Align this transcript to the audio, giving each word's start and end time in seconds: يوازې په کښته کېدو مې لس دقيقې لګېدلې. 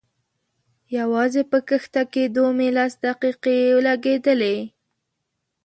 يوازې 0.99 1.41
په 1.51 1.57
کښته 1.67 2.01
کېدو 2.13 2.45
مې 2.57 2.67
لس 2.77 2.93
دقيقې 3.05 3.57
لګېدلې. 3.87 4.57